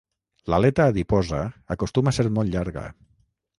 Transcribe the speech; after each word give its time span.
L'aleta 0.53 0.87
adiposa 0.93 1.43
acostuma 1.77 2.13
a 2.15 2.21
ser 2.21 2.27
molt 2.41 2.55
llarga. 2.57 2.89